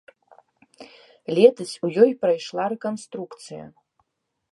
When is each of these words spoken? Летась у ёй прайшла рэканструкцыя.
Летась 1.37 1.75
у 1.87 1.91
ёй 2.05 2.11
прайшла 2.23 2.65
рэканструкцыя. 2.73 3.65